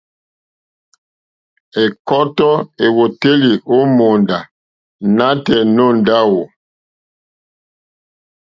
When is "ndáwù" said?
5.99-6.41